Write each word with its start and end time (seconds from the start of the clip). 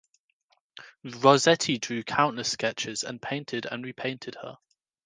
Rossetti 1.03 1.77
drew 1.77 2.01
countless 2.01 2.51
sketches 2.51 3.03
and 3.03 3.21
painted 3.21 3.67
and 3.67 3.85
repainted 3.85 4.33
her. 4.41 4.57